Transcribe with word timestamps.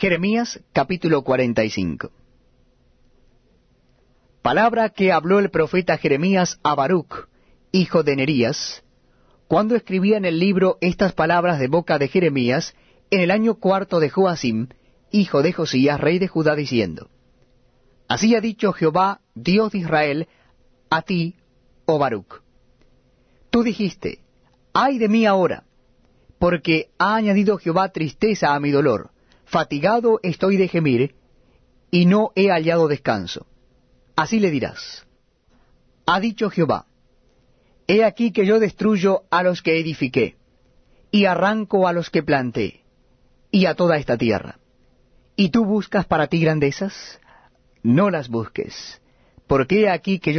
Jeremías 0.00 0.58
capítulo 0.72 1.22
45 1.22 2.10
Palabra 4.40 4.88
que 4.88 5.12
habló 5.12 5.40
el 5.40 5.50
profeta 5.50 5.98
Jeremías 5.98 6.58
a 6.62 6.74
Baruch, 6.74 7.28
hijo 7.70 8.02
de 8.02 8.16
Nerías, 8.16 8.82
cuando 9.46 9.76
escribía 9.76 10.16
en 10.16 10.24
el 10.24 10.38
libro 10.38 10.78
estas 10.80 11.12
palabras 11.12 11.58
de 11.58 11.68
boca 11.68 11.98
de 11.98 12.08
Jeremías 12.08 12.74
en 13.10 13.20
el 13.20 13.30
año 13.30 13.56
cuarto 13.56 14.00
de 14.00 14.08
Joacim, 14.08 14.68
hijo 15.10 15.42
de 15.42 15.52
Josías, 15.52 16.00
rey 16.00 16.18
de 16.18 16.28
Judá, 16.28 16.56
diciendo, 16.56 17.10
Así 18.08 18.34
ha 18.34 18.40
dicho 18.40 18.72
Jehová, 18.72 19.20
Dios 19.34 19.72
de 19.72 19.80
Israel, 19.80 20.28
a 20.88 21.02
ti, 21.02 21.36
oh 21.84 21.98
Baruch. 21.98 22.40
Tú 23.50 23.62
dijiste, 23.62 24.20
ay 24.72 24.96
de 24.96 25.10
mí 25.10 25.26
ahora, 25.26 25.64
porque 26.38 26.88
ha 26.96 27.16
añadido 27.16 27.58
Jehová 27.58 27.90
tristeza 27.90 28.54
a 28.54 28.60
mi 28.60 28.70
dolor, 28.70 29.10
fatigado 29.50 30.20
estoy 30.22 30.56
de 30.56 30.68
gemir, 30.68 31.14
y 31.90 32.06
no 32.06 32.30
he 32.36 32.50
hallado 32.50 32.86
descanso. 32.86 33.46
Así 34.14 34.38
le 34.38 34.50
dirás, 34.50 35.04
ha 36.06 36.20
dicho 36.20 36.50
Jehová, 36.50 36.86
he 37.88 38.04
aquí 38.04 38.30
que 38.30 38.46
yo 38.46 38.60
destruyo 38.60 39.22
a 39.30 39.42
los 39.42 39.60
que 39.62 39.80
edifiqué, 39.80 40.36
y 41.10 41.24
arranco 41.24 41.88
a 41.88 41.92
los 41.92 42.10
que 42.10 42.22
planté, 42.22 42.84
y 43.50 43.66
a 43.66 43.74
toda 43.74 43.96
esta 43.96 44.16
tierra. 44.16 44.60
¿Y 45.34 45.48
tú 45.48 45.64
buscas 45.64 46.06
para 46.06 46.28
ti 46.28 46.40
grandezas? 46.40 47.20
No 47.82 48.10
las 48.10 48.28
busques, 48.28 49.00
porque 49.48 49.80
he 49.80 49.90
aquí 49.90 50.20
que 50.20 50.32
yo 50.32 50.38